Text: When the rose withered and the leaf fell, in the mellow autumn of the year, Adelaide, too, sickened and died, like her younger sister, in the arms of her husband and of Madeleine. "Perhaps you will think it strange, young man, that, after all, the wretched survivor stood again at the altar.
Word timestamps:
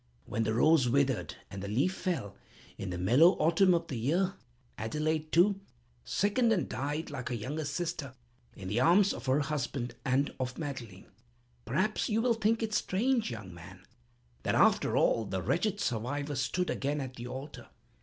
When 0.25 0.41
the 0.41 0.55
rose 0.55 0.89
withered 0.89 1.35
and 1.51 1.61
the 1.61 1.67
leaf 1.67 1.93
fell, 1.93 2.35
in 2.75 2.89
the 2.89 2.97
mellow 2.97 3.33
autumn 3.33 3.75
of 3.75 3.85
the 3.87 3.99
year, 3.99 4.33
Adelaide, 4.75 5.31
too, 5.31 5.59
sickened 6.03 6.51
and 6.51 6.67
died, 6.67 7.11
like 7.11 7.29
her 7.29 7.35
younger 7.35 7.65
sister, 7.65 8.15
in 8.55 8.67
the 8.67 8.79
arms 8.79 9.13
of 9.13 9.27
her 9.27 9.41
husband 9.41 9.93
and 10.03 10.33
of 10.39 10.57
Madeleine. 10.57 11.11
"Perhaps 11.65 12.09
you 12.09 12.19
will 12.19 12.33
think 12.33 12.63
it 12.63 12.73
strange, 12.73 13.29
young 13.29 13.53
man, 13.53 13.85
that, 14.41 14.55
after 14.55 14.97
all, 14.97 15.23
the 15.25 15.43
wretched 15.43 15.79
survivor 15.79 16.33
stood 16.33 16.71
again 16.71 16.99
at 16.99 17.13
the 17.15 17.27
altar. 17.27 17.67